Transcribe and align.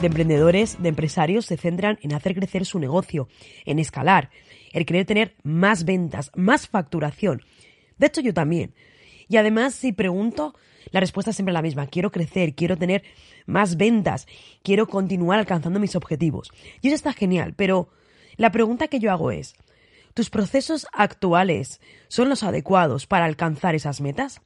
de 0.00 0.06
emprendedores, 0.06 0.82
de 0.82 0.88
empresarios 0.88 1.46
se 1.46 1.56
centran 1.56 1.98
en 2.02 2.12
hacer 2.12 2.34
crecer 2.34 2.66
su 2.66 2.78
negocio, 2.78 3.28
en 3.64 3.78
escalar, 3.78 4.30
en 4.72 4.84
querer 4.84 5.06
tener 5.06 5.34
más 5.42 5.84
ventas, 5.84 6.30
más 6.34 6.68
facturación. 6.68 7.42
De 7.96 8.06
hecho, 8.06 8.20
yo 8.20 8.34
también. 8.34 8.74
Y 9.28 9.38
además, 9.38 9.74
si 9.74 9.92
pregunto, 9.92 10.54
la 10.90 11.00
respuesta 11.00 11.30
es 11.30 11.36
siempre 11.36 11.52
la 11.52 11.62
misma. 11.62 11.86
Quiero 11.86 12.10
crecer, 12.10 12.54
quiero 12.54 12.76
tener 12.76 13.02
más 13.46 13.76
ventas, 13.76 14.26
quiero 14.62 14.86
continuar 14.86 15.38
alcanzando 15.38 15.80
mis 15.80 15.96
objetivos. 15.96 16.52
Y 16.82 16.88
eso 16.88 16.94
está 16.94 17.12
genial, 17.12 17.54
pero 17.56 17.88
la 18.36 18.52
pregunta 18.52 18.88
que 18.88 18.98
yo 18.98 19.10
hago 19.10 19.30
es, 19.30 19.54
¿tus 20.14 20.30
procesos 20.30 20.86
actuales 20.92 21.80
son 22.08 22.28
los 22.28 22.42
adecuados 22.42 23.06
para 23.06 23.24
alcanzar 23.24 23.74
esas 23.74 24.00
metas? 24.00 24.42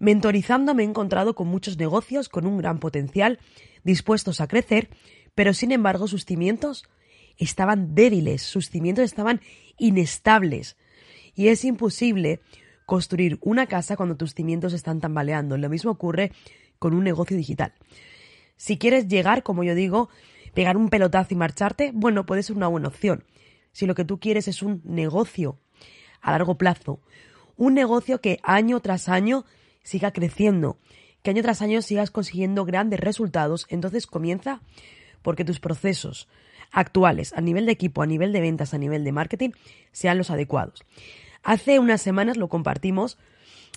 Mentorizando 0.00 0.74
me 0.74 0.82
he 0.82 0.86
encontrado 0.86 1.34
con 1.34 1.46
muchos 1.46 1.76
negocios 1.76 2.30
con 2.30 2.46
un 2.46 2.56
gran 2.56 2.80
potencial, 2.80 3.38
dispuestos 3.84 4.40
a 4.40 4.48
crecer, 4.48 4.88
pero 5.34 5.52
sin 5.52 5.72
embargo 5.72 6.08
sus 6.08 6.24
cimientos 6.24 6.88
estaban 7.36 7.94
débiles, 7.94 8.42
sus 8.42 8.70
cimientos 8.70 9.04
estaban 9.04 9.42
inestables. 9.78 10.78
Y 11.34 11.48
es 11.48 11.64
imposible 11.66 12.40
construir 12.86 13.38
una 13.42 13.66
casa 13.66 13.94
cuando 13.94 14.16
tus 14.16 14.34
cimientos 14.34 14.72
están 14.72 15.00
tambaleando. 15.00 15.58
Lo 15.58 15.68
mismo 15.68 15.90
ocurre 15.90 16.32
con 16.78 16.94
un 16.94 17.04
negocio 17.04 17.36
digital. 17.36 17.74
Si 18.56 18.78
quieres 18.78 19.06
llegar, 19.06 19.42
como 19.42 19.64
yo 19.64 19.74
digo, 19.74 20.08
pegar 20.54 20.78
un 20.78 20.88
pelotazo 20.88 21.34
y 21.34 21.36
marcharte, 21.36 21.92
bueno, 21.94 22.24
puede 22.24 22.42
ser 22.42 22.56
una 22.56 22.68
buena 22.68 22.88
opción. 22.88 23.24
Si 23.72 23.86
lo 23.86 23.94
que 23.94 24.06
tú 24.06 24.18
quieres 24.18 24.48
es 24.48 24.62
un 24.62 24.80
negocio 24.84 25.58
a 26.22 26.32
largo 26.32 26.56
plazo, 26.56 27.00
un 27.56 27.74
negocio 27.74 28.22
que 28.22 28.40
año 28.42 28.80
tras 28.80 29.10
año 29.10 29.44
siga 29.82 30.12
creciendo, 30.12 30.78
que 31.22 31.30
año 31.30 31.42
tras 31.42 31.62
año 31.62 31.82
sigas 31.82 32.10
consiguiendo 32.10 32.64
grandes 32.64 33.00
resultados, 33.00 33.66
entonces 33.68 34.06
comienza 34.06 34.60
porque 35.22 35.44
tus 35.44 35.60
procesos 35.60 36.28
actuales 36.72 37.32
a 37.34 37.40
nivel 37.40 37.66
de 37.66 37.72
equipo, 37.72 38.02
a 38.02 38.06
nivel 38.06 38.32
de 38.32 38.40
ventas, 38.40 38.74
a 38.74 38.78
nivel 38.78 39.04
de 39.04 39.12
marketing 39.12 39.50
sean 39.92 40.18
los 40.18 40.30
adecuados. 40.30 40.84
Hace 41.42 41.78
unas 41.78 42.02
semanas 42.02 42.36
lo 42.36 42.48
compartimos 42.48 43.18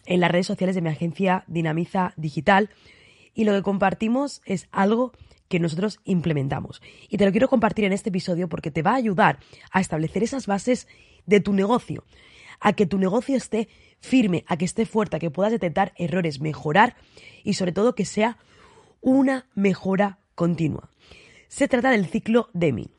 en 0.05 0.19
las 0.19 0.31
redes 0.31 0.47
sociales 0.47 0.75
de 0.75 0.81
mi 0.81 0.89
agencia 0.89 1.43
Dinamiza 1.47 2.13
Digital 2.17 2.69
y 3.33 3.45
lo 3.45 3.53
que 3.53 3.63
compartimos 3.63 4.41
es 4.45 4.67
algo 4.71 5.13
que 5.47 5.59
nosotros 5.59 5.99
implementamos. 6.03 6.81
Y 7.09 7.17
te 7.17 7.25
lo 7.25 7.31
quiero 7.31 7.49
compartir 7.49 7.85
en 7.85 7.93
este 7.93 8.09
episodio 8.09 8.49
porque 8.49 8.71
te 8.71 8.81
va 8.81 8.91
a 8.91 8.95
ayudar 8.95 9.39
a 9.71 9.81
establecer 9.81 10.23
esas 10.23 10.47
bases 10.47 10.87
de 11.25 11.39
tu 11.39 11.53
negocio, 11.53 12.03
a 12.59 12.73
que 12.73 12.85
tu 12.85 12.97
negocio 12.97 13.35
esté 13.35 13.67
firme, 13.99 14.43
a 14.47 14.57
que 14.57 14.65
esté 14.65 14.85
fuerte, 14.85 15.15
a 15.15 15.19
que 15.19 15.31
puedas 15.31 15.51
detectar 15.51 15.93
errores, 15.97 16.41
mejorar 16.41 16.95
y 17.43 17.53
sobre 17.53 17.71
todo 17.71 17.95
que 17.95 18.05
sea 18.05 18.37
una 19.01 19.47
mejora 19.55 20.19
continua. 20.35 20.89
Se 21.47 21.67
trata 21.67 21.91
del 21.91 22.07
ciclo 22.07 22.49
Deming. 22.53 22.89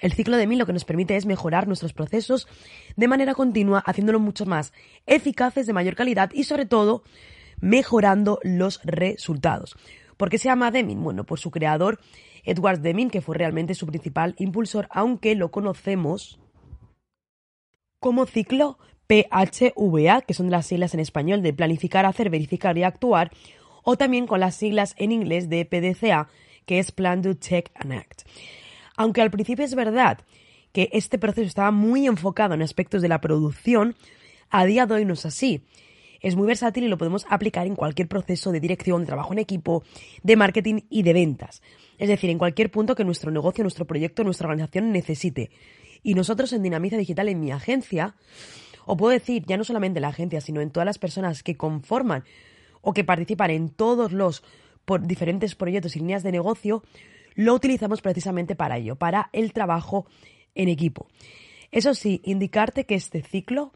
El 0.00 0.12
ciclo 0.12 0.36
Deming 0.36 0.58
lo 0.58 0.66
que 0.66 0.72
nos 0.72 0.84
permite 0.84 1.16
es 1.16 1.26
mejorar 1.26 1.66
nuestros 1.66 1.92
procesos 1.92 2.48
de 2.96 3.08
manera 3.08 3.34
continua, 3.34 3.82
haciéndolo 3.86 4.20
mucho 4.20 4.46
más 4.46 4.72
eficaces, 5.06 5.66
de 5.66 5.72
mayor 5.72 5.94
calidad 5.94 6.30
y 6.32 6.44
sobre 6.44 6.66
todo 6.66 7.02
mejorando 7.60 8.40
los 8.42 8.80
resultados. 8.84 9.76
¿Por 10.16 10.28
qué 10.28 10.38
se 10.38 10.48
llama 10.48 10.70
Deming? 10.70 11.02
Bueno, 11.02 11.24
por 11.24 11.38
su 11.38 11.50
creador, 11.50 12.00
Edward 12.44 12.80
Deming, 12.80 13.10
que 13.10 13.20
fue 13.20 13.36
realmente 13.36 13.74
su 13.74 13.86
principal 13.86 14.34
impulsor, 14.38 14.88
aunque 14.90 15.34
lo 15.34 15.50
conocemos 15.50 16.40
como 18.02 18.26
ciclo 18.26 18.78
PHVA, 19.06 20.22
que 20.22 20.34
son 20.34 20.50
las 20.50 20.66
siglas 20.66 20.92
en 20.92 20.98
español 20.98 21.40
de 21.40 21.52
planificar, 21.52 22.04
hacer, 22.04 22.30
verificar 22.30 22.76
y 22.76 22.82
actuar, 22.82 23.30
o 23.84 23.96
también 23.96 24.26
con 24.26 24.40
las 24.40 24.56
siglas 24.56 24.96
en 24.98 25.12
inglés 25.12 25.48
de 25.48 25.64
PDCA, 25.64 26.26
que 26.66 26.80
es 26.80 26.90
Plan, 26.90 27.22
Do, 27.22 27.34
Check 27.34 27.70
and 27.76 27.92
Act. 27.92 28.22
Aunque 28.96 29.22
al 29.22 29.30
principio 29.30 29.64
es 29.64 29.76
verdad 29.76 30.18
que 30.72 30.88
este 30.92 31.16
proceso 31.16 31.46
estaba 31.46 31.70
muy 31.70 32.08
enfocado 32.08 32.54
en 32.54 32.62
aspectos 32.62 33.02
de 33.02 33.08
la 33.08 33.20
producción, 33.20 33.94
a 34.50 34.64
día 34.64 34.84
de 34.86 34.94
hoy 34.94 35.04
no 35.04 35.14
es 35.14 35.24
así. 35.24 35.62
Es 36.20 36.34
muy 36.34 36.48
versátil 36.48 36.82
y 36.82 36.88
lo 36.88 36.98
podemos 36.98 37.24
aplicar 37.30 37.68
en 37.68 37.76
cualquier 37.76 38.08
proceso 38.08 38.50
de 38.50 38.58
dirección, 38.58 39.02
de 39.02 39.06
trabajo 39.06 39.32
en 39.32 39.38
equipo, 39.38 39.84
de 40.24 40.34
marketing 40.34 40.80
y 40.90 41.04
de 41.04 41.12
ventas. 41.12 41.62
Es 41.98 42.08
decir, 42.08 42.30
en 42.30 42.38
cualquier 42.38 42.68
punto 42.72 42.96
que 42.96 43.04
nuestro 43.04 43.30
negocio, 43.30 43.62
nuestro 43.62 43.84
proyecto, 43.84 44.24
nuestra 44.24 44.48
organización 44.48 44.90
necesite. 44.90 45.50
Y 46.02 46.14
nosotros 46.14 46.52
en 46.52 46.62
Dinamiza 46.62 46.96
Digital, 46.96 47.28
en 47.28 47.40
mi 47.40 47.52
agencia, 47.52 48.14
o 48.86 48.96
puedo 48.96 49.12
decir, 49.12 49.44
ya 49.46 49.56
no 49.56 49.64
solamente 49.64 49.98
en 49.98 50.02
la 50.02 50.08
agencia, 50.08 50.40
sino 50.40 50.60
en 50.60 50.70
todas 50.70 50.86
las 50.86 50.98
personas 50.98 51.42
que 51.42 51.56
conforman 51.56 52.24
o 52.80 52.92
que 52.92 53.04
participan 53.04 53.50
en 53.50 53.68
todos 53.70 54.12
los 54.12 54.42
por 54.84 55.06
diferentes 55.06 55.54
proyectos 55.54 55.94
y 55.96 56.00
líneas 56.00 56.22
de 56.22 56.32
negocio, 56.32 56.82
lo 57.34 57.54
utilizamos 57.54 58.02
precisamente 58.02 58.56
para 58.56 58.78
ello, 58.78 58.96
para 58.96 59.30
el 59.32 59.52
trabajo 59.52 60.06
en 60.54 60.68
equipo. 60.68 61.06
Eso 61.70 61.94
sí, 61.94 62.20
indicarte 62.24 62.84
que 62.84 62.94
este 62.94 63.22
ciclo, 63.22 63.72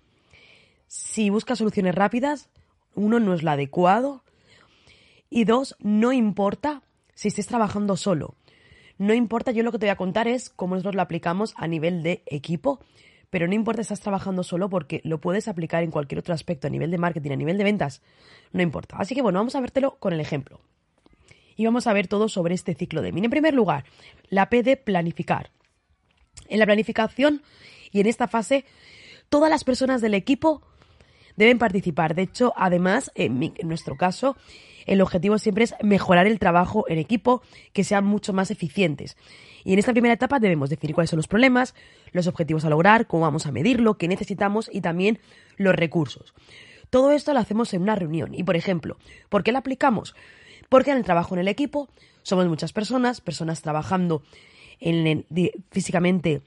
si 0.86 1.30
busca 1.30 1.56
soluciones 1.56 1.94
rápidas, 1.94 2.50
uno, 2.94 3.20
no 3.20 3.34
es 3.34 3.42
lo 3.42 3.50
adecuado, 3.50 4.24
y 5.30 5.44
dos, 5.44 5.76
no 5.80 6.12
importa 6.12 6.82
si 7.14 7.28
estés 7.28 7.46
trabajando 7.46 7.96
solo. 7.96 8.34
No 8.98 9.14
importa, 9.14 9.52
yo 9.52 9.62
lo 9.62 9.72
que 9.72 9.78
te 9.78 9.86
voy 9.86 9.90
a 9.90 9.96
contar 9.96 10.28
es 10.28 10.50
cómo 10.50 10.74
nosotros 10.74 10.94
lo 10.94 11.02
aplicamos 11.02 11.54
a 11.56 11.66
nivel 11.66 12.02
de 12.02 12.22
equipo 12.26 12.80
pero 13.30 13.48
no 13.48 13.54
importa 13.54 13.82
estás 13.82 14.00
trabajando 14.00 14.42
solo 14.42 14.70
porque 14.70 15.00
lo 15.04 15.20
puedes 15.20 15.48
aplicar 15.48 15.82
en 15.82 15.90
cualquier 15.90 16.20
otro 16.20 16.34
aspecto 16.34 16.66
a 16.66 16.70
nivel 16.70 16.90
de 16.90 16.98
marketing, 16.98 17.32
a 17.32 17.36
nivel 17.36 17.58
de 17.58 17.64
ventas, 17.64 18.02
no 18.52 18.62
importa. 18.62 18.96
Así 18.98 19.14
que 19.14 19.22
bueno, 19.22 19.38
vamos 19.38 19.54
a 19.56 19.60
vértelo 19.60 19.96
con 19.98 20.12
el 20.12 20.20
ejemplo. 20.20 20.60
Y 21.56 21.64
vamos 21.64 21.86
a 21.86 21.92
ver 21.92 22.06
todo 22.06 22.28
sobre 22.28 22.54
este 22.54 22.74
ciclo 22.74 23.02
de 23.02 23.12
min. 23.12 23.24
En 23.24 23.30
primer 23.30 23.54
lugar, 23.54 23.84
la 24.28 24.48
P 24.48 24.62
de 24.62 24.76
planificar. 24.76 25.50
En 26.48 26.58
la 26.58 26.66
planificación 26.66 27.42
y 27.90 28.00
en 28.00 28.06
esta 28.06 28.28
fase, 28.28 28.64
todas 29.28 29.50
las 29.50 29.64
personas 29.64 30.00
del 30.00 30.14
equipo 30.14 30.62
deben 31.36 31.58
participar. 31.58 32.14
De 32.14 32.22
hecho, 32.22 32.52
además, 32.56 33.10
en, 33.14 33.42
en 33.42 33.68
nuestro 33.68 33.96
caso, 33.96 34.36
el 34.86 35.00
objetivo 35.00 35.38
siempre 35.38 35.64
es 35.64 35.74
mejorar 35.82 36.26
el 36.26 36.38
trabajo 36.38 36.86
en 36.88 36.98
equipo, 36.98 37.42
que 37.72 37.84
sean 37.84 38.04
mucho 38.04 38.32
más 38.32 38.50
eficientes. 38.50 39.16
Y 39.64 39.72
en 39.72 39.78
esta 39.78 39.92
primera 39.92 40.14
etapa 40.14 40.38
debemos 40.38 40.70
definir 40.70 40.94
cuáles 40.94 41.10
son 41.10 41.18
los 41.18 41.28
problemas, 41.28 41.74
los 42.12 42.28
objetivos 42.28 42.64
a 42.64 42.70
lograr, 42.70 43.06
cómo 43.06 43.22
vamos 43.22 43.46
a 43.46 43.52
medirlo, 43.52 43.98
qué 43.98 44.08
necesitamos 44.08 44.70
y 44.72 44.80
también 44.80 45.18
los 45.56 45.74
recursos. 45.74 46.34
Todo 46.88 47.10
esto 47.10 47.34
lo 47.34 47.40
hacemos 47.40 47.74
en 47.74 47.82
una 47.82 47.96
reunión. 47.96 48.32
Y, 48.32 48.44
por 48.44 48.56
ejemplo, 48.56 48.96
¿por 49.28 49.42
qué 49.42 49.52
lo 49.52 49.58
aplicamos? 49.58 50.14
Porque 50.68 50.92
en 50.92 50.98
el 50.98 51.04
trabajo 51.04 51.34
en 51.34 51.40
el 51.40 51.48
equipo 51.48 51.88
somos 52.22 52.46
muchas 52.46 52.72
personas, 52.72 53.20
personas 53.20 53.62
trabajando 53.62 54.22
en, 54.80 55.26
físicamente 55.70 56.42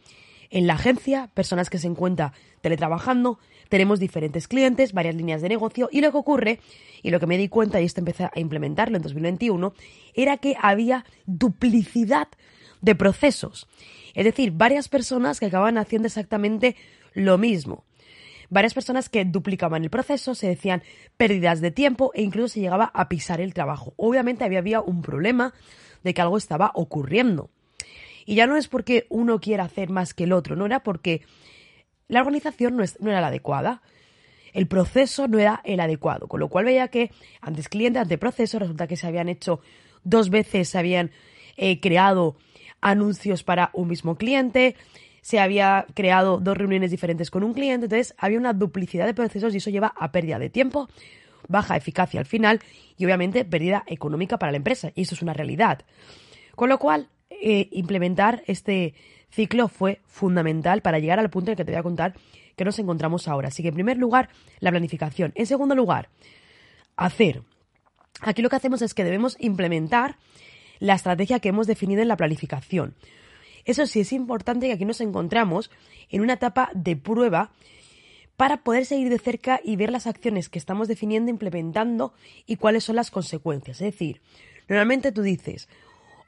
en 0.50 0.68
la 0.68 0.74
agencia, 0.74 1.30
personas 1.34 1.70
que 1.70 1.78
se 1.78 1.88
encuentran 1.88 2.32
teletrabajando, 2.62 3.40
tenemos 3.70 4.00
diferentes 4.00 4.48
clientes, 4.48 4.94
varias 4.94 5.16
líneas 5.16 5.42
de 5.42 5.50
negocio 5.50 5.90
y 5.92 6.02
lo 6.02 6.12
que 6.12 6.18
ocurre, 6.18 6.60
y 7.04 7.12
lo 7.12 7.20
que 7.20 7.28
me 7.28 7.38
di 7.38 7.48
cuenta 7.50 7.80
y 7.80 7.86
esto 7.86 8.02
empecé 8.02 8.26
a 8.26 8.32
implementarlo 8.36 8.98
en 8.98 9.04
2021, 9.04 9.74
era 10.14 10.38
que 10.38 10.56
había 10.60 11.06
duplicidad 11.26 12.28
de 12.82 12.96
procesos. 12.96 13.68
Es 14.16 14.26
decir, 14.26 14.52
varias 14.52 14.90
personas 14.90 15.40
que 15.40 15.46
acababan 15.46 15.78
haciendo 15.78 16.08
exactamente 16.08 16.76
lo 17.14 17.38
mismo. 17.38 17.86
Varias 18.50 18.74
personas 18.74 19.10
que 19.10 19.26
duplicaban 19.26 19.84
el 19.84 19.92
proceso, 19.92 20.34
se 20.34 20.48
decían 20.48 20.82
pérdidas 21.18 21.62
de 21.62 21.70
tiempo 21.70 22.12
e 22.16 22.24
incluso 22.24 22.56
se 22.56 22.62
llegaba 22.62 22.92
a 22.96 23.08
pisar 23.08 23.42
el 23.42 23.54
trabajo. 23.54 23.94
Obviamente 23.96 24.44
había, 24.44 24.60
había 24.60 24.82
un 24.82 25.04
problema 25.04 25.54
de 26.04 26.14
que 26.16 26.22
algo 26.22 26.38
estaba 26.38 26.72
ocurriendo. 26.74 27.52
Y 28.30 28.36
ya 28.36 28.46
no 28.46 28.58
es 28.58 28.68
porque 28.68 29.08
uno 29.10 29.40
quiera 29.40 29.64
hacer 29.64 29.90
más 29.90 30.14
que 30.14 30.26
el 30.26 30.34
otro, 30.34 30.56
no 30.56 30.68
era 30.68 30.84
porque 30.84 31.24
la 32.08 32.20
organización 32.20 32.78
no, 32.78 32.84
no 33.00 33.10
era 33.10 33.22
la 33.22 33.30
adecuada. 33.30 33.82
El 34.54 34.68
proceso 34.68 35.28
no 35.28 35.40
era 35.40 35.62
el 35.64 35.80
adecuado, 35.80 36.28
con 36.28 36.40
lo 36.40 36.48
cual 36.48 36.66
veía 36.66 36.90
que 36.90 37.10
antes 37.42 37.70
cliente, 37.70 37.98
ante 37.98 38.20
proceso, 38.20 38.60
resulta 38.60 38.86
que 38.86 38.98
se 38.98 39.08
habían 39.08 39.30
hecho 39.30 39.62
dos 40.04 40.30
veces, 40.30 40.70
se 40.70 40.78
habían 40.78 41.10
eh, 41.58 41.80
creado 41.80 42.38
anuncios 42.82 43.44
para 43.44 43.72
un 43.74 43.88
mismo 43.88 44.16
cliente, 44.16 44.76
se 45.22 45.40
había 45.40 45.88
creado 45.96 46.38
dos 46.38 46.56
reuniones 46.56 46.92
diferentes 46.92 47.32
con 47.32 47.44
un 47.44 47.56
cliente, 47.56 47.88
entonces 47.88 48.14
había 48.20 48.38
una 48.38 48.54
duplicidad 48.54 49.08
de 49.08 49.16
procesos 49.16 49.56
y 49.56 49.58
eso 49.58 49.72
lleva 49.72 49.92
a 49.98 50.12
pérdida 50.12 50.38
de 50.38 50.52
tiempo, 50.52 50.88
baja 51.48 51.78
eficacia 51.78 52.20
al 52.20 52.28
final 52.28 52.60
y 52.96 53.06
obviamente 53.06 53.44
pérdida 53.44 53.84
económica 53.88 54.38
para 54.38 54.52
la 54.52 54.58
empresa 54.58 54.92
y 54.94 55.02
eso 55.02 55.16
es 55.16 55.24
una 55.24 55.34
realidad. 55.34 55.80
Con 56.56 56.70
lo 56.70 56.78
cual, 56.78 57.10
eh, 57.30 57.70
implementar 57.72 58.44
este 58.48 58.94
ciclo 59.30 59.68
fue 59.68 60.02
fundamental 60.06 60.82
para 60.82 61.00
llegar 61.00 61.20
al 61.20 61.30
punto 61.30 61.52
en 61.52 61.54
el 61.54 61.58
que 61.58 61.66
te 61.66 61.72
voy 61.72 61.80
a 61.80 61.84
contar 61.84 62.14
que 62.56 62.66
nos 62.66 62.80
encontramos 62.80 63.28
ahora. 63.28 63.48
Así 63.48 63.64
que 63.64 63.70
en 63.70 63.76
primer 63.76 63.98
lugar, 63.98 64.30
la 64.60 64.72
planificación. 64.72 65.32
En 65.36 65.46
segundo 65.46 65.76
lugar, 65.76 66.10
hacer. 66.98 67.44
Aquí 68.22 68.42
lo 68.42 68.50
que 68.50 68.58
hacemos 68.58 68.82
es 68.82 68.94
que 68.94 69.04
debemos 69.04 69.38
implementar 69.40 70.18
la 70.80 70.96
estrategia 70.96 71.40
que 71.40 71.50
hemos 71.50 71.68
definido 71.68 72.02
en 72.02 72.08
la 72.08 72.18
planificación. 72.18 72.96
Eso 73.66 73.86
sí, 73.86 74.02
es 74.02 74.12
importante 74.14 74.68
que 74.68 74.74
aquí 74.74 74.86
nos 74.86 75.02
encontramos 75.02 75.72
en 76.10 76.22
una 76.22 76.34
etapa 76.34 76.70
de 76.74 76.96
prueba 76.96 77.52
para 78.36 78.64
poder 78.64 78.86
seguir 78.86 79.10
de 79.10 79.20
cerca 79.20 79.60
y 79.64 79.76
ver 79.76 79.92
las 79.92 80.08
acciones 80.08 80.50
que 80.50 80.60
estamos 80.60 80.88
definiendo, 80.88 81.30
implementando 81.30 82.14
y 82.46 82.56
cuáles 82.56 82.86
son 82.86 82.96
las 82.96 83.12
consecuencias. 83.12 83.82
Es 83.82 83.94
decir, 83.94 84.22
normalmente 84.68 85.12
tú 85.12 85.22
dices, 85.22 85.68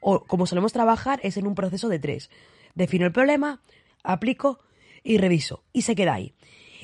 o 0.02 0.24
como 0.24 0.46
solemos 0.46 0.72
trabajar, 0.72 1.20
es 1.22 1.36
en 1.38 1.46
un 1.46 1.54
proceso 1.54 1.88
de 1.88 2.00
tres. 2.00 2.28
Defino 2.74 3.06
el 3.06 3.12
problema, 3.12 3.62
aplico 4.02 4.58
y 5.02 5.16
reviso. 5.16 5.62
Y 5.72 5.82
se 5.82 5.94
queda 5.94 6.14
ahí. 6.14 6.34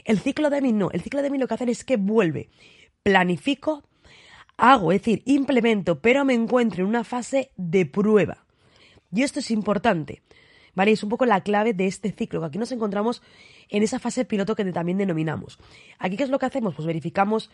El 0.05 0.21
ciclo 0.21 0.49
de 0.49 0.63
mí 0.63 0.73
no. 0.73 0.91
El 0.93 1.03
ciclo 1.03 1.21
de 1.21 1.29
mí 1.29 1.37
lo 1.37 1.49
que 1.49 1.55
hace 1.55 1.71
es 1.71 1.85
que 1.85 1.97
vuelve. 1.97 2.49
Planifico, 3.03 3.83
hago, 4.57 4.93
es 4.93 5.01
decir, 5.01 5.23
implemento, 5.27 6.01
pero 6.01 6.25
me 6.25 6.35
encuentro 6.35 6.85
en 6.85 6.89
una 6.89 7.03
fase 7.05 7.51
de 7.57 7.87
prueba. 7.87 8.47
Y 9.13 9.23
esto 9.23 9.41
es 9.41 9.51
importante. 9.51 10.23
¿Vale? 10.75 10.93
Es 10.93 11.03
un 11.03 11.09
poco 11.09 11.27
la 11.27 11.41
clave 11.41 11.75
de 11.75 11.89
este 11.89 12.13
ciclo, 12.13 12.39
que 12.41 12.47
aquí 12.47 12.59
nos 12.59 12.71
encontramos 12.71 13.21
en 13.69 13.83
esa 13.83 13.99
fase 13.99 14.25
piloto 14.25 14.55
que 14.55 14.65
también 14.67 14.97
denominamos. 14.97 15.59
Aquí, 15.99 16.17
¿qué 16.17 16.23
es 16.23 16.31
lo 16.31 16.39
que 16.39 16.47
hacemos? 16.47 16.77
Pues 16.77 16.87
verificamos 16.87 17.51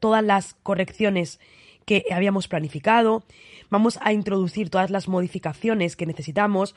todas 0.00 0.22
las 0.22 0.52
correcciones 0.62 1.40
que 1.84 2.04
habíamos 2.12 2.48
planificado, 2.48 3.24
vamos 3.70 3.98
a 4.02 4.12
introducir 4.12 4.70
todas 4.70 4.90
las 4.90 5.08
modificaciones 5.08 5.96
que 5.96 6.06
necesitamos, 6.06 6.74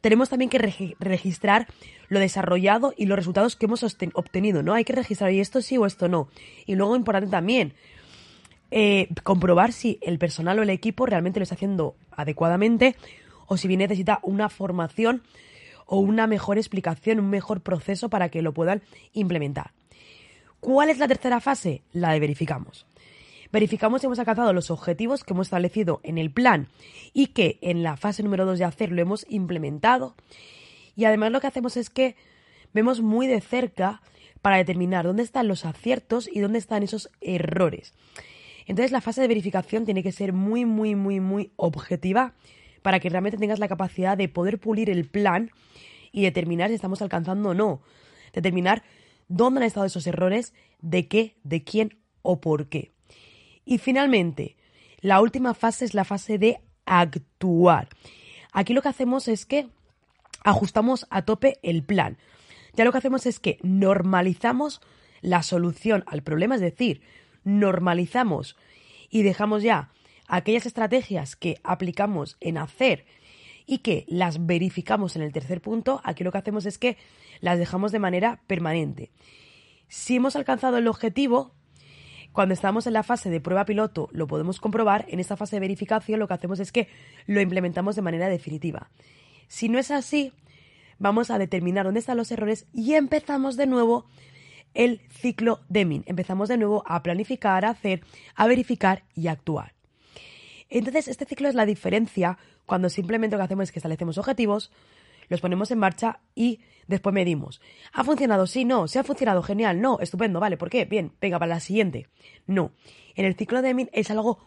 tenemos 0.00 0.28
también 0.28 0.50
que 0.50 0.94
registrar 0.98 1.66
lo 2.08 2.20
desarrollado 2.20 2.94
y 2.96 3.06
los 3.06 3.16
resultados 3.16 3.56
que 3.56 3.66
hemos 3.66 3.82
obtenido, 3.82 4.62
¿no? 4.62 4.74
Hay 4.74 4.84
que 4.84 4.92
registrar 4.92 5.32
y 5.32 5.40
esto 5.40 5.62
sí 5.62 5.76
o 5.78 5.86
esto 5.86 6.08
no. 6.08 6.28
Y 6.66 6.74
luego, 6.76 6.96
importante 6.96 7.30
también, 7.30 7.74
eh, 8.70 9.08
comprobar 9.22 9.72
si 9.72 9.98
el 10.02 10.18
personal 10.18 10.58
o 10.58 10.62
el 10.62 10.70
equipo 10.70 11.06
realmente 11.06 11.40
lo 11.40 11.44
está 11.44 11.54
haciendo 11.54 11.96
adecuadamente 12.12 12.96
o 13.46 13.56
si 13.56 13.68
bien 13.68 13.78
necesita 13.78 14.20
una 14.22 14.48
formación 14.48 15.22
o 15.86 15.98
una 15.98 16.26
mejor 16.26 16.58
explicación, 16.58 17.20
un 17.20 17.30
mejor 17.30 17.60
proceso 17.62 18.08
para 18.08 18.28
que 18.28 18.42
lo 18.42 18.52
puedan 18.52 18.82
implementar. 19.12 19.72
¿Cuál 20.60 20.90
es 20.90 20.98
la 20.98 21.08
tercera 21.08 21.40
fase? 21.40 21.82
La 21.92 22.12
de 22.12 22.20
verificamos 22.20 22.86
verificamos 23.52 24.00
si 24.00 24.06
hemos 24.06 24.18
alcanzado 24.18 24.52
los 24.52 24.70
objetivos 24.70 25.24
que 25.24 25.32
hemos 25.32 25.48
establecido 25.48 26.00
en 26.02 26.18
el 26.18 26.30
plan 26.30 26.68
y 27.12 27.28
que 27.28 27.58
en 27.62 27.82
la 27.82 27.96
fase 27.96 28.22
número 28.22 28.46
2 28.46 28.58
de 28.58 28.64
hacer 28.64 28.92
lo 28.92 29.02
hemos 29.02 29.26
implementado. 29.28 30.14
Y 30.94 31.04
además 31.04 31.32
lo 31.32 31.40
que 31.40 31.46
hacemos 31.46 31.76
es 31.76 31.90
que 31.90 32.16
vemos 32.72 33.00
muy 33.00 33.26
de 33.26 33.40
cerca 33.40 34.02
para 34.42 34.56
determinar 34.56 35.06
dónde 35.06 35.22
están 35.22 35.48
los 35.48 35.64
aciertos 35.64 36.28
y 36.32 36.40
dónde 36.40 36.58
están 36.58 36.82
esos 36.82 37.10
errores. 37.20 37.94
Entonces 38.66 38.92
la 38.92 39.00
fase 39.00 39.20
de 39.20 39.28
verificación 39.28 39.84
tiene 39.84 40.02
que 40.02 40.12
ser 40.12 40.32
muy, 40.32 40.64
muy, 40.64 40.94
muy, 40.94 41.20
muy 41.20 41.52
objetiva 41.56 42.34
para 42.82 43.00
que 43.00 43.08
realmente 43.08 43.38
tengas 43.38 43.58
la 43.58 43.68
capacidad 43.68 44.16
de 44.16 44.28
poder 44.28 44.58
pulir 44.58 44.90
el 44.90 45.06
plan 45.06 45.50
y 46.12 46.22
determinar 46.22 46.68
si 46.68 46.74
estamos 46.74 47.02
alcanzando 47.02 47.50
o 47.50 47.54
no. 47.54 47.82
Determinar 48.32 48.82
dónde 49.28 49.60
han 49.60 49.66
estado 49.66 49.86
esos 49.86 50.06
errores, 50.06 50.54
de 50.80 51.08
qué, 51.08 51.36
de 51.42 51.64
quién 51.64 51.98
o 52.22 52.40
por 52.40 52.68
qué. 52.68 52.92
Y 53.66 53.78
finalmente, 53.78 54.56
la 55.00 55.20
última 55.20 55.52
fase 55.52 55.84
es 55.84 55.92
la 55.92 56.04
fase 56.04 56.38
de 56.38 56.60
actuar. 56.86 57.88
Aquí 58.52 58.72
lo 58.72 58.80
que 58.80 58.88
hacemos 58.88 59.28
es 59.28 59.44
que 59.44 59.68
ajustamos 60.44 61.06
a 61.10 61.22
tope 61.22 61.58
el 61.62 61.82
plan. 61.82 62.16
Ya 62.74 62.84
lo 62.84 62.92
que 62.92 62.98
hacemos 62.98 63.26
es 63.26 63.40
que 63.40 63.58
normalizamos 63.62 64.80
la 65.20 65.42
solución 65.42 66.04
al 66.06 66.22
problema, 66.22 66.54
es 66.54 66.60
decir, 66.60 67.02
normalizamos 67.42 68.56
y 69.10 69.22
dejamos 69.22 69.62
ya 69.62 69.90
aquellas 70.28 70.66
estrategias 70.66 71.34
que 71.34 71.58
aplicamos 71.64 72.36
en 72.40 72.58
hacer 72.58 73.04
y 73.66 73.78
que 73.78 74.04
las 74.06 74.46
verificamos 74.46 75.16
en 75.16 75.22
el 75.22 75.32
tercer 75.32 75.60
punto, 75.60 76.00
aquí 76.04 76.22
lo 76.22 76.30
que 76.30 76.38
hacemos 76.38 76.66
es 76.66 76.78
que 76.78 76.96
las 77.40 77.58
dejamos 77.58 77.90
de 77.90 77.98
manera 77.98 78.40
permanente. 78.46 79.10
Si 79.88 80.16
hemos 80.16 80.36
alcanzado 80.36 80.78
el 80.78 80.86
objetivo, 80.86 81.55
cuando 82.36 82.52
estamos 82.52 82.86
en 82.86 82.92
la 82.92 83.02
fase 83.02 83.30
de 83.30 83.40
prueba 83.40 83.64
piloto 83.64 84.10
lo 84.12 84.26
podemos 84.26 84.60
comprobar, 84.60 85.06
en 85.08 85.20
esta 85.20 85.38
fase 85.38 85.56
de 85.56 85.60
verificación 85.60 86.20
lo 86.20 86.28
que 86.28 86.34
hacemos 86.34 86.60
es 86.60 86.70
que 86.70 86.86
lo 87.24 87.40
implementamos 87.40 87.96
de 87.96 88.02
manera 88.02 88.28
definitiva. 88.28 88.90
Si 89.48 89.70
no 89.70 89.78
es 89.78 89.90
así, 89.90 90.34
vamos 90.98 91.30
a 91.30 91.38
determinar 91.38 91.86
dónde 91.86 92.00
están 92.00 92.18
los 92.18 92.30
errores 92.30 92.66
y 92.74 92.92
empezamos 92.92 93.56
de 93.56 93.66
nuevo 93.66 94.04
el 94.74 95.00
ciclo 95.08 95.60
Deming. 95.70 96.04
Empezamos 96.04 96.50
de 96.50 96.58
nuevo 96.58 96.84
a 96.86 97.02
planificar, 97.02 97.64
a 97.64 97.70
hacer, 97.70 98.02
a 98.34 98.46
verificar 98.46 99.04
y 99.14 99.28
a 99.28 99.32
actuar. 99.32 99.72
Entonces, 100.68 101.08
este 101.08 101.24
ciclo 101.24 101.48
es 101.48 101.54
la 101.54 101.64
diferencia 101.64 102.36
cuando 102.66 102.90
simplemente 102.90 103.36
lo 103.36 103.40
que 103.40 103.44
hacemos 103.44 103.62
es 103.62 103.72
que 103.72 103.78
establecemos 103.78 104.18
objetivos, 104.18 104.70
los 105.28 105.40
ponemos 105.40 105.70
en 105.70 105.78
marcha 105.78 106.20
y 106.34 106.60
después 106.86 107.14
medimos. 107.14 107.60
¿Ha 107.92 108.04
funcionado? 108.04 108.46
Sí, 108.46 108.64
no. 108.64 108.88
¿Se 108.88 108.98
ha 108.98 109.04
funcionado? 109.04 109.42
Genial. 109.42 109.80
No, 109.80 109.98
estupendo. 110.00 110.40
Vale, 110.40 110.56
¿por 110.56 110.70
qué? 110.70 110.84
Bien, 110.84 111.12
venga, 111.20 111.38
para 111.38 111.54
la 111.54 111.60
siguiente. 111.60 112.08
No. 112.46 112.72
En 113.14 113.24
el 113.24 113.34
ciclo 113.34 113.62
de 113.62 113.68
Deming 113.68 113.90
es 113.92 114.10
algo 114.10 114.38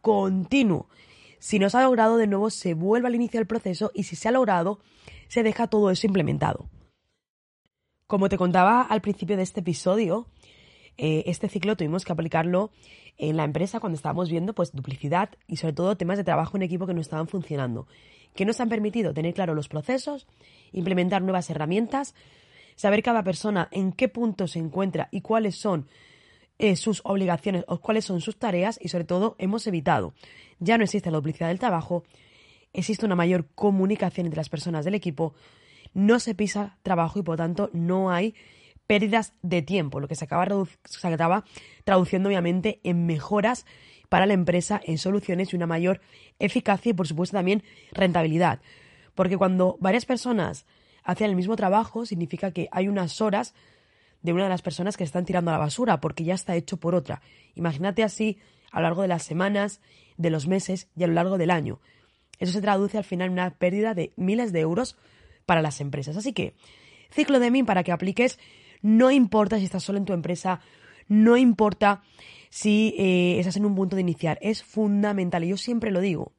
continuo. 0.00 0.88
Si 1.38 1.58
no 1.58 1.68
se 1.70 1.78
ha 1.78 1.82
logrado, 1.82 2.16
de 2.18 2.26
nuevo 2.26 2.50
se 2.50 2.74
vuelve 2.74 3.08
al 3.08 3.14
inicio 3.14 3.40
del 3.40 3.46
proceso 3.46 3.90
y 3.94 4.04
si 4.04 4.16
se 4.16 4.28
ha 4.28 4.32
logrado, 4.32 4.80
se 5.28 5.42
deja 5.42 5.66
todo 5.66 5.90
eso 5.90 6.06
implementado. 6.06 6.68
Como 8.06 8.28
te 8.28 8.38
contaba 8.38 8.82
al 8.82 9.00
principio 9.00 9.36
de 9.36 9.42
este 9.42 9.60
episodio, 9.60 10.26
eh, 10.98 11.24
este 11.26 11.48
ciclo 11.48 11.76
tuvimos 11.76 12.04
que 12.04 12.12
aplicarlo 12.12 12.70
en 13.16 13.36
la 13.36 13.44
empresa 13.44 13.80
cuando 13.80 13.96
estábamos 13.96 14.30
viendo 14.30 14.54
pues 14.54 14.72
duplicidad 14.72 15.30
y 15.46 15.56
sobre 15.56 15.72
todo 15.72 15.96
temas 15.96 16.18
de 16.18 16.24
trabajo 16.24 16.56
en 16.56 16.62
equipo 16.62 16.86
que 16.86 16.94
no 16.94 17.00
estaban 17.00 17.28
funcionando 17.28 17.86
que 18.34 18.44
nos 18.44 18.60
han 18.60 18.68
permitido 18.68 19.12
tener 19.14 19.34
claro 19.34 19.54
los 19.54 19.68
procesos, 19.68 20.26
implementar 20.72 21.22
nuevas 21.22 21.50
herramientas, 21.50 22.14
saber 22.76 23.02
cada 23.02 23.22
persona 23.22 23.68
en 23.70 23.92
qué 23.92 24.08
punto 24.08 24.48
se 24.48 24.58
encuentra 24.58 25.08
y 25.10 25.20
cuáles 25.20 25.56
son 25.56 25.88
eh, 26.58 26.76
sus 26.76 27.00
obligaciones 27.04 27.64
o 27.68 27.80
cuáles 27.80 28.04
son 28.04 28.20
sus 28.20 28.38
tareas 28.38 28.78
y 28.80 28.88
sobre 28.88 29.04
todo 29.04 29.36
hemos 29.38 29.66
evitado, 29.66 30.14
ya 30.58 30.78
no 30.78 30.84
existe 30.84 31.10
la 31.10 31.16
duplicidad 31.16 31.48
del 31.48 31.58
trabajo, 31.58 32.04
existe 32.72 33.04
una 33.04 33.16
mayor 33.16 33.48
comunicación 33.54 34.26
entre 34.26 34.38
las 34.38 34.48
personas 34.48 34.84
del 34.84 34.94
equipo, 34.94 35.34
no 35.94 36.20
se 36.20 36.34
pisa 36.34 36.78
trabajo 36.82 37.18
y 37.18 37.22
por 37.22 37.36
tanto 37.36 37.70
no 37.72 38.10
hay 38.10 38.34
pérdidas 38.86 39.34
de 39.42 39.62
tiempo, 39.62 40.00
lo 40.00 40.08
que 40.08 40.14
se 40.14 40.24
acaba, 40.24 40.46
se 40.84 41.08
acaba 41.08 41.44
traduciendo 41.84 42.28
obviamente 42.28 42.80
en 42.84 43.06
mejoras 43.06 43.66
para 44.12 44.26
la 44.26 44.34
empresa 44.34 44.78
en 44.84 44.98
soluciones 44.98 45.50
y 45.50 45.56
una 45.56 45.66
mayor 45.66 46.02
eficacia 46.38 46.90
y 46.90 46.92
por 46.92 47.08
supuesto 47.08 47.34
también 47.34 47.62
rentabilidad. 47.92 48.60
Porque 49.14 49.38
cuando 49.38 49.78
varias 49.80 50.04
personas 50.04 50.66
hacen 51.02 51.30
el 51.30 51.34
mismo 51.34 51.56
trabajo, 51.56 52.04
significa 52.04 52.50
que 52.50 52.68
hay 52.72 52.88
unas 52.88 53.22
horas 53.22 53.54
de 54.20 54.34
una 54.34 54.42
de 54.42 54.48
las 54.50 54.60
personas 54.60 54.98
que 54.98 55.04
están 55.04 55.24
tirando 55.24 55.50
a 55.50 55.54
la 55.54 55.60
basura 55.60 55.98
porque 56.02 56.24
ya 56.24 56.34
está 56.34 56.54
hecho 56.56 56.76
por 56.76 56.94
otra. 56.94 57.22
Imagínate 57.54 58.02
así 58.02 58.36
a 58.70 58.80
lo 58.80 58.82
largo 58.82 59.00
de 59.00 59.08
las 59.08 59.22
semanas, 59.22 59.80
de 60.18 60.28
los 60.28 60.46
meses 60.46 60.88
y 60.94 61.04
a 61.04 61.06
lo 61.06 61.14
largo 61.14 61.38
del 61.38 61.50
año. 61.50 61.80
Eso 62.38 62.52
se 62.52 62.60
traduce 62.60 62.98
al 62.98 63.04
final 63.04 63.28
en 63.28 63.32
una 63.32 63.54
pérdida 63.54 63.94
de 63.94 64.12
miles 64.16 64.52
de 64.52 64.60
euros 64.60 64.98
para 65.46 65.62
las 65.62 65.80
empresas. 65.80 66.18
Así 66.18 66.34
que, 66.34 66.52
ciclo 67.10 67.40
de 67.40 67.50
MIN 67.50 67.64
para 67.64 67.82
que 67.82 67.92
apliques, 67.92 68.38
no 68.82 69.10
importa 69.10 69.56
si 69.56 69.64
estás 69.64 69.84
solo 69.84 69.96
en 69.96 70.04
tu 70.04 70.12
empresa, 70.12 70.60
no 71.12 71.36
importa 71.36 72.02
si 72.48 72.94
eh, 72.96 73.38
estás 73.38 73.56
en 73.56 73.66
un 73.66 73.74
punto 73.74 73.96
de 73.96 74.02
iniciar. 74.02 74.38
Es 74.40 74.62
fundamental, 74.62 75.44
y 75.44 75.48
yo 75.48 75.58
siempre 75.58 75.90
lo 75.90 76.00
digo. 76.00 76.32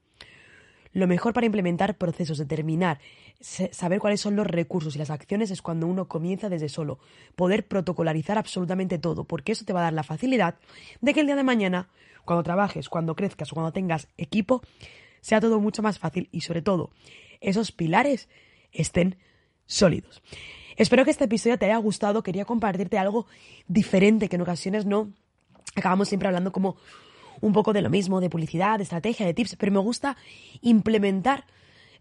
Lo 0.93 1.07
mejor 1.07 1.33
para 1.33 1.45
implementar 1.45 1.97
procesos, 1.97 2.37
determinar, 2.37 2.99
saber 3.39 3.99
cuáles 3.99 4.21
son 4.21 4.35
los 4.35 4.47
recursos 4.47 4.95
y 4.95 4.99
las 4.99 5.09
acciones 5.09 5.51
es 5.51 5.61
cuando 5.61 5.87
uno 5.87 6.07
comienza 6.07 6.49
desde 6.49 6.69
solo. 6.69 6.99
Poder 7.35 7.67
protocolarizar 7.67 8.37
absolutamente 8.37 8.97
todo, 8.97 9.25
porque 9.25 9.51
eso 9.51 9.65
te 9.65 9.73
va 9.73 9.81
a 9.81 9.83
dar 9.83 9.93
la 9.93 10.03
facilidad 10.03 10.55
de 11.01 11.13
que 11.13 11.19
el 11.19 11.27
día 11.27 11.35
de 11.35 11.43
mañana, 11.43 11.89
cuando 12.25 12.43
trabajes, 12.43 12.89
cuando 12.89 13.15
crezcas 13.15 13.51
o 13.51 13.55
cuando 13.55 13.73
tengas 13.73 14.07
equipo, 14.17 14.61
sea 15.21 15.39
todo 15.39 15.59
mucho 15.59 15.81
más 15.81 15.99
fácil 15.99 16.29
y 16.31 16.41
sobre 16.41 16.61
todo 16.61 16.91
esos 17.41 17.71
pilares 17.71 18.27
estén 18.71 19.17
sólidos. 19.65 20.21
Espero 20.75 21.05
que 21.05 21.11
este 21.11 21.25
episodio 21.25 21.57
te 21.57 21.65
haya 21.65 21.77
gustado. 21.77 22.23
Quería 22.23 22.45
compartirte 22.45 22.97
algo 22.97 23.27
diferente 23.67 24.29
que 24.29 24.35
en 24.35 24.41
ocasiones 24.41 24.85
no 24.85 25.11
acabamos 25.75 26.07
siempre 26.09 26.27
hablando 26.27 26.51
como 26.51 26.77
un 27.41 27.53
poco 27.53 27.73
de 27.73 27.81
lo 27.81 27.89
mismo, 27.89 28.21
de 28.21 28.29
publicidad, 28.29 28.77
de 28.77 28.83
estrategia, 28.83 29.25
de 29.25 29.33
tips, 29.33 29.55
pero 29.57 29.71
me 29.71 29.79
gusta 29.79 30.17
implementar 30.61 31.45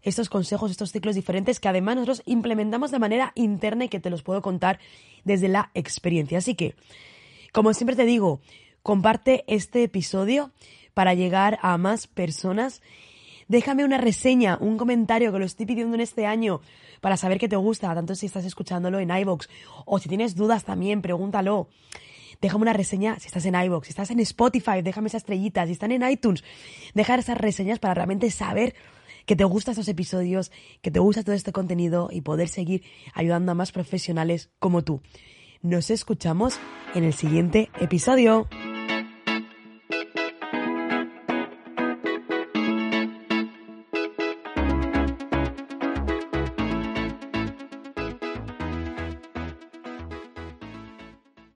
estos 0.01 0.29
consejos, 0.29 0.71
estos 0.71 0.91
ciclos 0.91 1.15
diferentes 1.15 1.59
que 1.59 1.69
además 1.69 1.95
nosotros 1.95 2.23
implementamos 2.25 2.91
de 2.91 2.99
manera 2.99 3.31
interna 3.35 3.85
y 3.85 3.89
que 3.89 3.99
te 3.99 4.09
los 4.09 4.21
puedo 4.21 4.41
contar 4.41 4.79
desde 5.23 5.47
la 5.47 5.71
experiencia. 5.73 6.37
Así 6.37 6.55
que, 6.55 6.75
como 7.51 7.73
siempre 7.73 7.95
te 7.95 8.05
digo, 8.05 8.41
comparte 8.83 9.43
este 9.47 9.83
episodio 9.83 10.51
para 10.93 11.13
llegar 11.13 11.57
a 11.61 11.77
más 11.77 12.07
personas. 12.07 12.81
Déjame 13.47 13.83
una 13.83 13.97
reseña, 13.97 14.57
un 14.59 14.77
comentario 14.77 15.31
que 15.31 15.39
lo 15.39 15.45
estoy 15.45 15.65
pidiendo 15.65 15.95
en 15.95 16.01
este 16.01 16.25
año 16.25 16.61
para 17.01 17.17
saber 17.17 17.39
que 17.39 17.49
te 17.49 17.55
gusta, 17.55 17.93
tanto 17.93 18.15
si 18.15 18.25
estás 18.25 18.45
escuchándolo 18.45 18.99
en 18.99 19.09
iVoox 19.09 19.47
o 19.85 19.99
si 19.99 20.09
tienes 20.09 20.35
dudas 20.35 20.63
también, 20.63 21.01
pregúntalo. 21.01 21.67
Déjame 22.41 22.63
una 22.63 22.73
reseña 22.73 23.19
si 23.19 23.27
estás 23.27 23.45
en 23.45 23.55
iVoox, 23.55 23.85
si 23.85 23.91
estás 23.91 24.11
en 24.11 24.19
Spotify, 24.19 24.81
déjame 24.81 25.07
esas 25.07 25.21
estrellitas, 25.21 25.67
si 25.67 25.73
están 25.73 25.91
en 25.91 26.07
iTunes, 26.09 26.43
dejar 26.93 27.19
esas 27.19 27.37
reseñas 27.37 27.79
para 27.79 27.93
realmente 27.93 28.29
saber 28.31 28.75
que 29.25 29.35
te 29.35 29.43
gustan 29.43 29.73
estos 29.73 29.87
episodios, 29.87 30.51
que 30.81 30.91
te 30.91 30.99
gusta 30.99 31.23
todo 31.23 31.35
este 31.35 31.51
contenido 31.51 32.09
y 32.11 32.21
poder 32.21 32.49
seguir 32.49 32.83
ayudando 33.13 33.51
a 33.51 33.55
más 33.55 33.71
profesionales 33.71 34.49
como 34.59 34.83
tú. 34.83 35.01
Nos 35.61 35.89
escuchamos 35.89 36.59
en 36.93 37.05
el 37.05 37.13
siguiente 37.13 37.69
episodio. 37.79 38.47